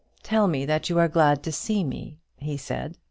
[0.23, 2.97] "Tell me that you are glad to see me," he said.